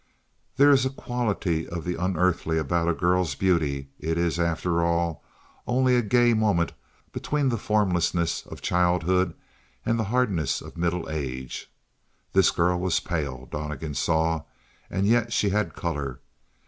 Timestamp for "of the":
1.67-1.93